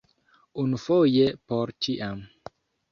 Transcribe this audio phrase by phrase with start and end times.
[0.63, 2.29] Unufoje por ĉiam!